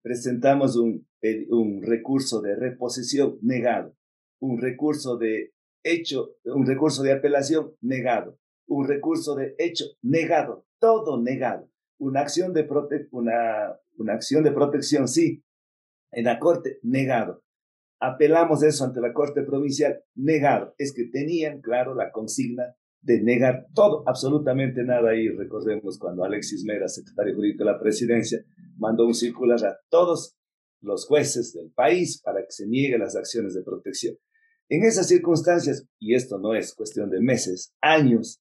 [0.02, 1.06] Presentamos un,
[1.50, 3.94] un recurso de reposición, negado.
[4.40, 8.38] Un recurso de hecho, un recurso de apelación, negado.
[8.66, 10.66] Un recurso de hecho, negado.
[10.78, 15.44] Todo negado una acción de, prote una, una acción de protección, sí,
[16.10, 17.44] en la Corte, negado.
[18.00, 20.74] Apelamos eso ante la Corte Provincial, negado.
[20.78, 25.14] Es que tenían, claro, la consigna de negar todo, absolutamente nada.
[25.14, 28.44] Y recordemos cuando Alexis Mera, secretario jurídico de la presidencia,
[28.76, 30.36] mandó un circular a todos
[30.80, 34.16] los jueces del país para que se nieguen las acciones de protección.
[34.68, 38.40] En esas circunstancias, y esto no es cuestión de meses, años,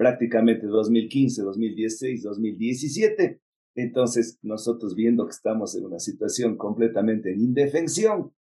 [0.00, 3.42] prácticamente 2015, 2016, 2017.
[3.74, 8.32] Entonces, nosotros viendo que estamos en una situación completamente en indefensión,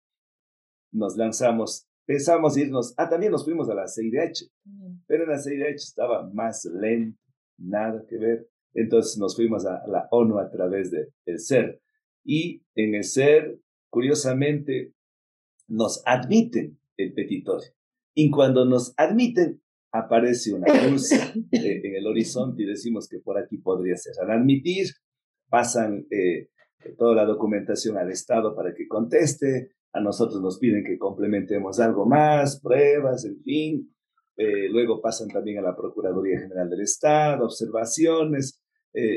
[0.94, 4.50] nos lanzamos, pensamos irnos, ah, también nos fuimos a la CIDH,
[5.06, 7.22] pero en la CIDH estaba más lento,
[7.60, 8.50] nada que ver.
[8.74, 11.80] Entonces nos fuimos a, la ONU a través del el SER.
[12.26, 13.60] Y en el SER,
[13.92, 14.96] curiosamente,
[15.68, 17.70] nos admiten el petitorio.
[18.16, 23.38] Y cuando nos admiten, aparece una luz eh, en el horizonte y decimos que por
[23.38, 24.16] aquí podría ser.
[24.20, 24.88] Al admitir,
[25.48, 26.50] pasan eh,
[26.98, 32.06] toda la documentación al Estado para que conteste, a nosotros nos piden que complementemos algo
[32.06, 33.96] más, pruebas, en fin.
[34.38, 38.62] Eh, luego pasan también a la Procuraduría General del Estado, observaciones.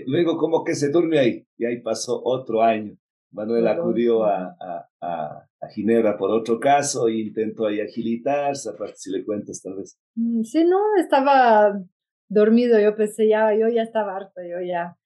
[0.06, 2.96] luego como que se duerme ahí y ahí pasó otro año.
[3.32, 9.10] Manuel acudió a, a, a, Ginebra por otro caso e intentó ahí agilitarse, aparte si
[9.10, 9.98] le cuentas tal vez.
[10.14, 11.80] Mm, sí, no, estaba
[12.28, 14.96] dormido, yo pensé ya, yo ya estaba harta, yo ya.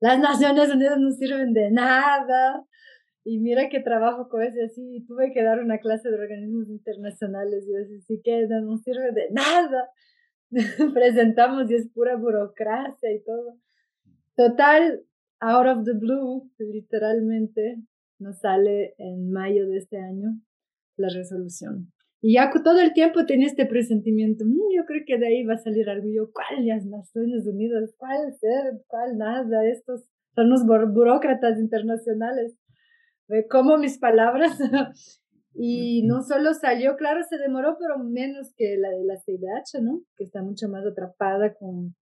[0.00, 2.64] Las Naciones Unidas no sirven de nada.
[3.24, 7.66] Y mira que trabajo con eso, así, tuve que dar una clase de organismos internacionales,
[7.66, 9.88] y así, sí que no, no sirve de nada.
[10.94, 13.58] Presentamos y es pura burocracia y todo.
[14.36, 15.02] Total,
[15.40, 17.78] out of the blue, literalmente,
[18.18, 20.40] nos sale en mayo de este año
[20.96, 21.92] la resolución.
[22.20, 25.54] Y ya todo el tiempo tenía este presentimiento, mm, yo creo que de ahí va
[25.54, 26.08] a salir algo.
[26.08, 27.94] Yo, ¿cuál las Naciones Unidas?
[27.98, 28.82] ¿Cuál ser?
[28.86, 29.66] ¿Cuál nada?
[29.66, 32.56] Estos son los burócratas internacionales.
[33.50, 34.58] Como mis palabras.
[35.54, 40.02] y no solo salió, claro, se demoró, pero menos que la de la CIDH, ¿no?
[40.16, 41.94] Que está mucho más atrapada con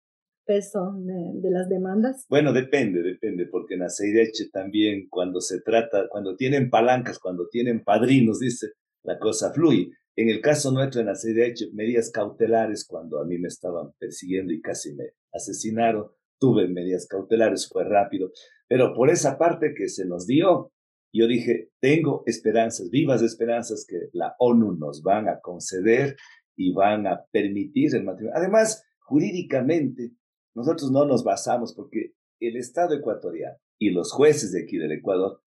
[0.44, 2.26] peso de, las demandas?
[2.28, 7.48] Bueno, depende, depende, porque en la CIDH también cuando se trata, cuando tienen palancas, cuando
[7.48, 8.68] tienen padrinos, dice,
[9.02, 9.90] la cosa fluye.
[10.14, 14.52] En el caso nuestro en la CIDH, medidas cautelares, cuando a mí me estaban persiguiendo
[14.52, 16.08] y casi me asesinaron,
[16.38, 18.30] tuve medidas cautelares, fue rápido,
[18.68, 20.72] pero por esa parte que se nos dio,
[21.12, 26.16] yo dije, tengo esperanzas, vivas esperanzas que la ONU nos van a conceder
[26.57, 28.37] y van a permitir el matrimonio.
[28.37, 30.12] Además, jurídicamente,
[30.55, 35.42] nosotros no nos basamos porque el Estado ecuatoriano y los jueces de aquí del Ecuador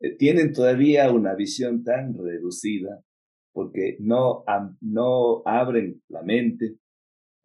[0.00, 3.02] eh, tienen todavía una visión tan reducida
[3.52, 4.44] porque no,
[4.82, 6.76] no abren la mente,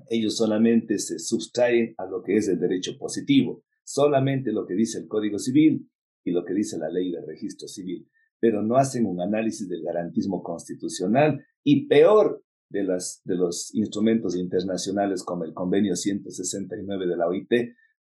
[0.10, 4.99] ellos solamente se sustraen a lo que es el derecho positivo, solamente lo que dice
[4.99, 5.89] el Código Civil
[6.23, 8.07] y lo que dice la ley de registro civil,
[8.39, 14.36] pero no hacen un análisis del garantismo constitucional y peor, de, las, de los instrumentos
[14.36, 17.49] internacionales como el convenio 169 de la OIT,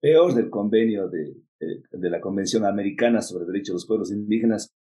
[0.01, 4.73] peor del convenio de, de, la Convención Americana sobre Derechos de los Pueblos Indígenas,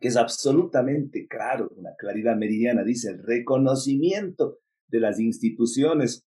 [0.00, 4.58] que es absolutamente claro, una claridad meridiana, dice el reconocimiento
[4.88, 6.26] de las instituciones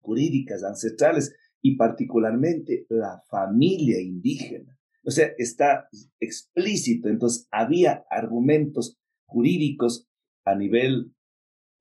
[0.00, 4.76] jurídicas ancestrales y particularmente la familia indígena.
[5.04, 5.88] O sea, está
[6.20, 7.08] explícito.
[7.08, 10.08] Entonces, había argumentos jurídicos
[10.44, 11.12] a nivel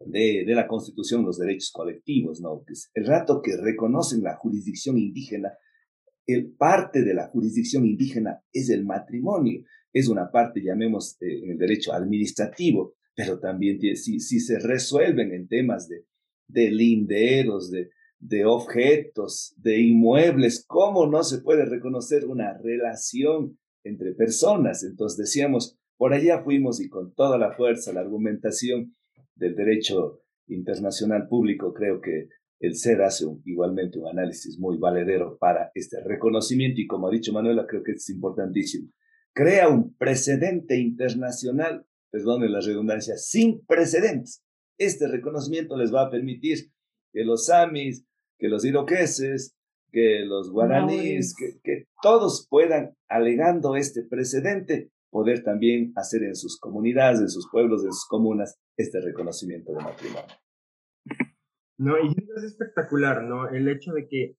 [0.06, 2.64] de, la Constitución los derechos colectivos, ¿no?
[2.94, 5.54] El rato que reconocen la jurisdicción indígena,
[6.28, 11.52] el parte de la jurisdicción indígena es el matrimonio, es una parte, llamemos, eh, en
[11.52, 16.06] el derecho administrativo, pero también si, si se resuelven en temas de,
[16.48, 17.89] de linderos, de,
[18.22, 24.84] de objetos, de inmuebles, ¿cómo no se puede reconocer una relación entre personas?
[24.84, 28.95] Entonces decíamos, por allá fuimos y con toda la fuerza, la argumentación
[29.36, 35.72] del derecho internacional público, creo que el SER hace igualmente un análisis muy valedero para
[35.74, 38.91] este reconocimiento y como ha dicho Manuela, creo que es importantísimo.
[39.34, 44.43] Crea un precedente internacional, perdone la redundancia, sin precedentes.
[44.78, 46.72] Este reconocimiento les va a permitir
[47.11, 48.05] que los samis,
[48.42, 49.56] que los iroqueses,
[49.92, 56.60] que los guaraníes, que, que todos puedan, alegando este precedente, poder también hacer en sus
[56.60, 60.36] comunidades, en sus pueblos, en sus comunas, este reconocimiento de matrimonio.
[61.78, 63.48] No, y es espectacular, ¿no?
[63.50, 64.36] El hecho de que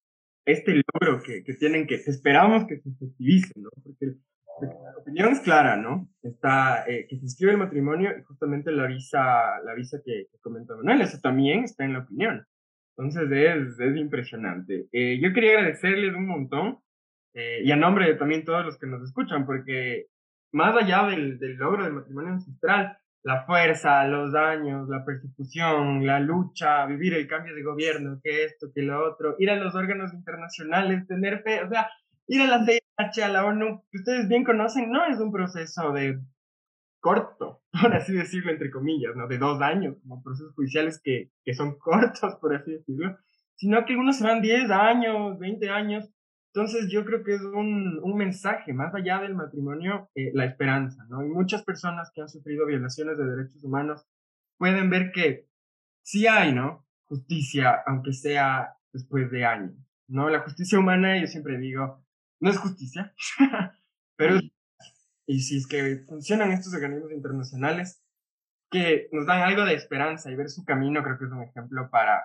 [0.47, 3.69] este logro que, que tienen, que esperamos que se efectivice, ¿no?
[3.85, 4.17] Porque
[4.61, 6.09] la opinión es clara, ¿no?
[6.23, 10.39] Está eh, que se inscribe el matrimonio y justamente la visa, la visa que, que
[10.41, 12.47] comentó Manuel, eso también está en la opinión.
[12.97, 14.87] Entonces es, es impresionante.
[14.93, 16.79] Eh, yo quería agradecerles un montón
[17.35, 20.07] eh, y a nombre de también todos los que nos escuchan, porque
[20.53, 26.21] más allá del, del logro del matrimonio ancestral, la fuerza, los daños, la persecución, la
[26.21, 30.13] lucha, vivir el cambio de gobierno, que esto, que lo otro, ir a los órganos
[30.13, 31.89] internacionales, tener fe, o sea,
[32.27, 35.93] ir a la CH, a la ONU, que ustedes bien conocen, no es un proceso
[35.93, 36.19] de
[37.03, 39.29] corto, por así decirlo, entre comillas, ¿no?
[39.29, 43.19] De dos años, como procesos judiciales que, que son cortos, por así decirlo,
[43.57, 46.09] sino que algunos se van 10 años, 20 años,
[46.55, 51.05] entonces yo creo que es un, un mensaje, más allá del matrimonio, eh, la esperanza,
[51.09, 51.25] ¿no?
[51.25, 54.07] Y muchas personas que han sufrido violaciones de derechos humanos
[54.59, 55.49] pueden ver que
[56.03, 56.87] sí hay, ¿no?
[57.07, 59.75] Justicia, aunque sea después de años,
[60.09, 60.29] ¿no?
[60.29, 62.05] La justicia humana, yo siempre digo,
[62.41, 63.15] no es justicia,
[64.17, 64.39] pero
[65.33, 68.03] y si es que funcionan estos organismos internacionales
[68.71, 71.89] que nos dan algo de esperanza y ver su camino, creo que es un ejemplo
[71.91, 72.25] para,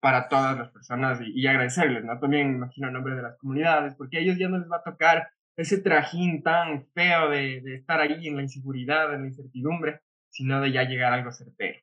[0.00, 2.18] para todas las personas y, agradecerles, ¿no?
[2.18, 4.82] También imagino en nombre de las comunidades, porque a ellos ya no les va a
[4.82, 10.00] tocar ese trajín tan feo de, de estar ahí en la inseguridad, en la incertidumbre,
[10.30, 11.78] sino de ya llegar a algo certero.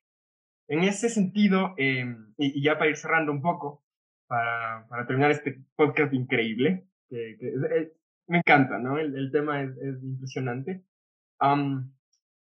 [0.68, 3.86] En ese sentido, eh, y, ya para ir cerrando un poco,
[4.28, 7.93] para, para terminar este podcast increíble, que, que
[8.28, 8.98] me encanta, ¿no?
[8.98, 10.84] El, el tema es, es impresionante.
[11.40, 11.92] Um,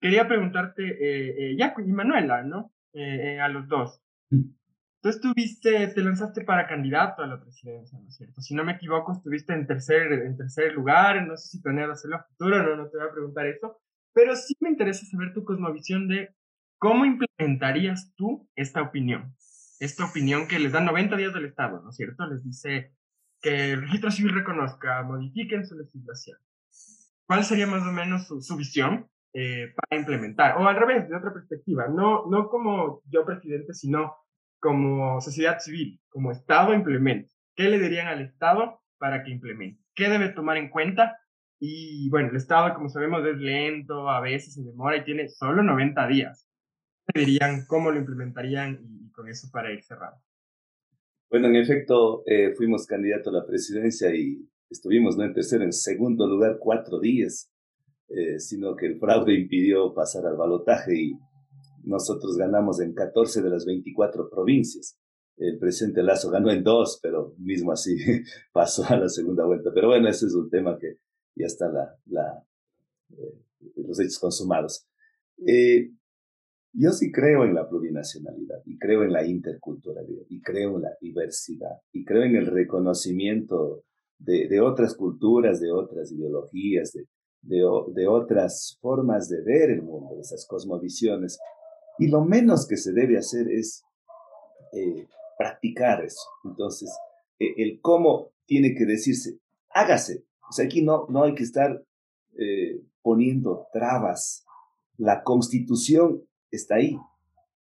[0.00, 2.72] quería preguntarte, eh, eh, Jaco y Manuela, ¿no?
[2.92, 4.00] Eh, eh, a los dos.
[4.30, 4.56] Mm.
[5.02, 8.40] Tú estuviste, te lanzaste para candidato a la presidencia, ¿no es cierto?
[8.40, 12.16] Si no me equivoco, estuviste en tercer, en tercer lugar, no sé si planeas hacerlo
[12.16, 13.78] a futuro, no, no te voy a preguntar eso,
[14.14, 16.34] pero sí me interesa saber tu cosmovisión de
[16.78, 19.34] cómo implementarías tú esta opinión,
[19.78, 22.26] esta opinión que les da 90 días del Estado, ¿no es cierto?
[22.26, 22.95] Les dice
[23.40, 26.38] que el registro civil reconozca, modifiquen su legislación.
[27.26, 30.56] ¿Cuál sería más o menos su, visión eh, para implementar?
[30.58, 34.14] O al revés, de otra perspectiva, no, no como yo presidente, sino
[34.60, 37.32] como sociedad civil, como Estado implementa.
[37.54, 39.82] ¿Qué le dirían al Estado para que implemente?
[39.94, 41.18] ¿Qué debe tomar en cuenta?
[41.58, 45.62] Y bueno, el Estado, como sabemos, es lento, a veces se demora y tiene solo
[45.62, 46.48] 90 días.
[47.06, 47.64] ¿Qué dirían?
[47.66, 48.78] ¿Cómo lo implementarían?
[48.82, 50.20] Y con eso para ir cerrando.
[51.28, 55.72] Bueno, en efecto, eh, fuimos candidato a la presidencia y estuvimos no en tercero, en
[55.72, 57.50] segundo lugar cuatro días,
[58.08, 61.18] eh, sino que el fraude impidió pasar al balotaje y
[61.82, 64.98] nosotros ganamos en 14 de las 24 provincias.
[65.36, 67.96] El presidente Lazo ganó en dos, pero mismo así
[68.52, 69.70] pasó a la segunda vuelta.
[69.74, 70.98] Pero bueno, ese es un tema que
[71.34, 72.44] ya está la, la,
[73.10, 73.42] eh,
[73.76, 74.86] los hechos consumados.
[75.46, 75.90] Eh,
[76.78, 80.96] yo sí creo en la plurinacionalidad y creo en la interculturalidad y creo en la
[81.00, 83.84] diversidad y creo en el reconocimiento
[84.18, 87.06] de, de otras culturas, de otras ideologías, de,
[87.42, 87.62] de,
[87.94, 91.38] de, otras formas de ver el mundo, de esas cosmovisiones.
[91.98, 93.82] Y lo menos que se debe hacer es
[94.72, 95.06] eh,
[95.38, 96.28] practicar eso.
[96.44, 96.90] Entonces,
[97.38, 99.38] eh, el cómo tiene que decirse,
[99.70, 100.24] hágase.
[100.48, 101.82] O sea, aquí no, no hay que estar
[102.38, 104.44] eh, poniendo trabas.
[104.98, 106.96] La constitución está ahí.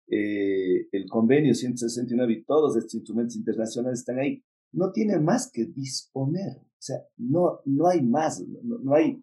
[0.08, 4.42] Eh, el convenio 169 y todos estos instrumentos internacionales están ahí.
[4.72, 6.58] No tiene más que disponer.
[6.58, 9.22] O sea, no, no hay más, no, no, hay,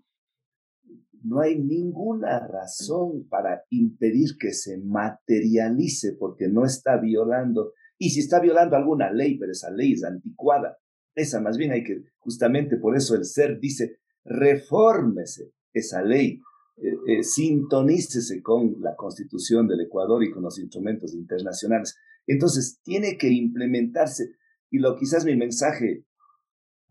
[1.24, 7.74] no hay ninguna razón para impedir que se materialice porque no está violando.
[7.98, 10.78] Y si está violando alguna ley, pero esa ley es anticuada,
[11.16, 16.40] esa más bien hay que, justamente por eso el ser dice, refórmese esa ley
[16.82, 21.98] eh, eh, sintonícese con la constitución del Ecuador y con los instrumentos internacionales.
[22.26, 24.36] Entonces, tiene que implementarse.
[24.70, 26.06] Y lo quizás mi mensaje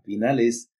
[0.05, 0.71] final es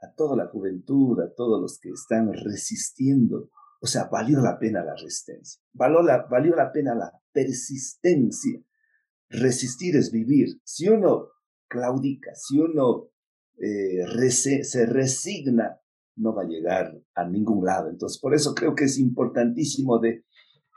[0.00, 3.50] a toda la juventud, a todos los que están resistiendo.
[3.80, 8.62] O sea, valió la pena la resistencia, valió la, valió la pena la persistencia.
[9.28, 10.60] Resistir es vivir.
[10.64, 11.28] Si uno
[11.68, 13.10] claudica, si uno
[13.58, 15.80] eh, se resigna
[16.16, 17.88] no va a llegar a ningún lado.
[17.88, 20.24] Entonces, por eso creo que es importantísimo de,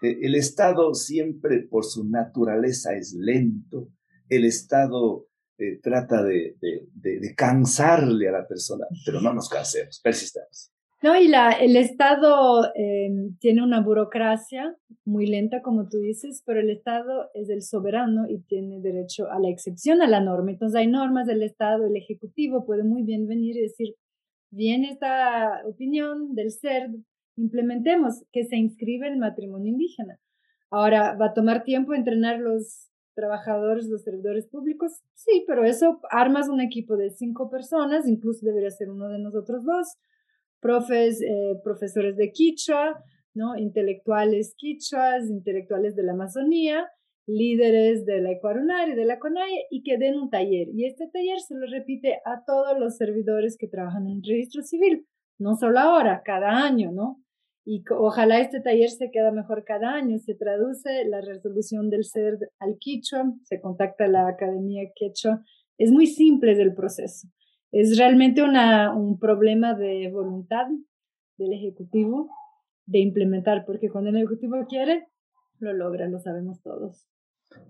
[0.01, 3.89] el Estado siempre por su naturaleza es lento,
[4.29, 5.27] el Estado
[5.57, 10.71] eh, trata de, de, cansarle a la persona, pero no nos cansemos, persistamos.
[11.01, 14.75] No, y la, el Estado em, tiene una burocracia
[15.05, 19.39] muy lenta, como tú dices, pero el Estado es el soberano y tiene derecho a
[19.39, 20.51] la excepción a la norma.
[20.51, 23.95] Entonces hay normas del Estado, el Ejecutivo puede muy bien venir y decir,
[24.52, 26.95] viene esta opinión del CERD,
[27.36, 30.20] implementemos que se inscribe el matrimonio indígena.
[30.70, 35.02] Ahora, ¿va a tomar tiempo entrenar los trabajadores, los servidores públicos?
[35.14, 39.64] Sí, pero eso armas un equipo de cinco personas, incluso debería ser uno de nosotros
[39.64, 39.88] dos
[40.60, 43.02] profes, eh, profesores de quichua,
[43.34, 43.56] ¿no?
[43.56, 46.88] intelectuales quichuas, intelectuales de la Amazonía,
[47.28, 50.69] líderes de la Ecuarunar y de la CONAIE y que den un taller.
[50.73, 54.63] Y este taller se lo repite a todos los servidores que trabajan en el registro
[54.63, 55.05] civil,
[55.38, 57.21] no solo ahora, cada año, ¿no?
[57.65, 60.17] Y ojalá este taller se quede mejor cada año.
[60.19, 65.43] Se traduce la resolución del CERD al quichua, se contacta a la Academia Quechua.
[65.78, 67.28] Es muy simple el proceso.
[67.73, 70.67] Es realmente una, un problema de voluntad
[71.38, 72.30] del Ejecutivo
[72.86, 75.09] de implementar, porque cuando el Ejecutivo quiere,
[75.59, 77.05] lo logra, lo sabemos todos.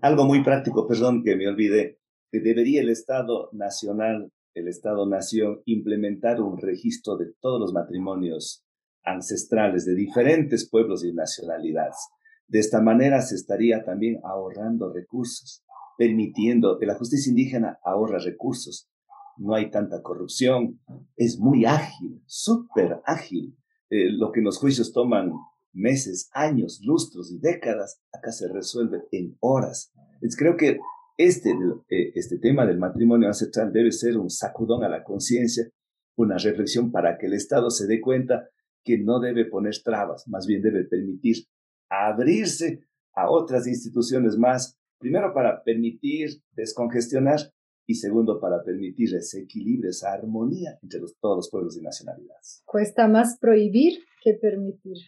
[0.00, 1.98] Algo muy práctico, perdón que me olvidé,
[2.30, 8.64] que debería el Estado Nacional, el Estado-Nación, implementar un registro de todos los matrimonios
[9.04, 11.96] ancestrales de diferentes pueblos y nacionalidades.
[12.46, 15.64] De esta manera se estaría también ahorrando recursos,
[15.96, 18.88] permitiendo que la justicia indígena ahorra recursos,
[19.36, 20.80] no hay tanta corrupción,
[21.16, 23.56] es muy ágil, súper ágil.
[23.90, 25.32] Eh, lo que los juicios toman
[25.78, 29.92] meses, años, lustros y décadas, acá se resuelve en horas.
[30.20, 30.78] Es, creo que
[31.16, 31.50] este,
[31.88, 35.68] eh, este tema del matrimonio ancestral debe ser un sacudón a la conciencia,
[36.16, 38.48] una reflexión para que el Estado se dé cuenta
[38.84, 41.44] que no debe poner trabas, más bien debe permitir
[41.90, 42.80] abrirse
[43.14, 47.52] a otras instituciones más, primero para permitir descongestionar
[47.86, 52.62] y segundo, para permitir ese equilibrio, esa armonía entre todos los pueblos y nacionalidades.
[52.66, 54.98] Cuesta más prohibir que permitir.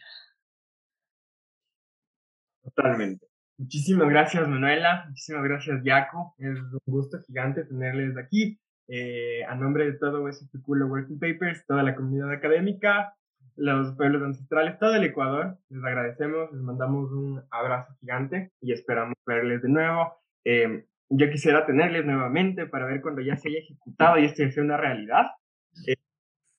[2.75, 3.27] Totalmente.
[3.59, 5.05] Muchísimas gracias, Manuela.
[5.09, 6.35] Muchísimas gracias, Jaco.
[6.39, 8.59] Es un gusto gigante tenerles aquí.
[8.89, 13.15] Eh, a nombre de todo SFQ Working Papers, toda la comunidad académica,
[13.55, 19.15] los pueblos ancestrales, todo el Ecuador, les agradecemos, les mandamos un abrazo gigante y esperamos
[19.27, 20.15] verles de nuevo.
[20.45, 24.63] Eh, yo quisiera tenerles nuevamente para ver cuando ya se haya ejecutado y esto sea
[24.63, 25.27] una realidad,
[25.87, 25.97] eh,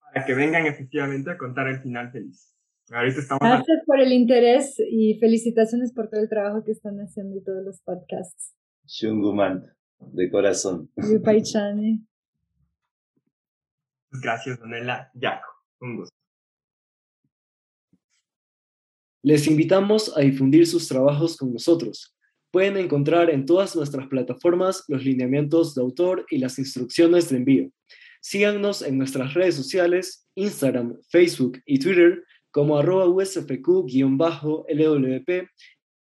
[0.02, 2.56] para que vengan efectivamente a contar el final feliz.
[2.92, 7.64] Gracias por el interés y felicitaciones por todo el trabajo que están haciendo y todos
[7.64, 8.54] los podcasts.
[8.86, 9.66] Shunguman,
[10.12, 10.92] de corazón.
[14.22, 15.48] Gracias, Donela Yaco.
[15.80, 16.14] Un gusto.
[19.24, 22.14] Les invitamos a difundir sus trabajos con nosotros.
[22.52, 27.72] Pueden encontrar en todas nuestras plataformas los lineamientos de autor y las instrucciones de envío.
[28.20, 32.22] Síganos en nuestras redes sociales, Instagram, Facebook y Twitter
[32.52, 34.10] como arroba usfq-lwp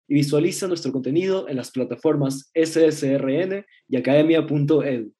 [0.07, 5.13] y visualiza nuestro contenido en las plataformas ssrn y academia.edu.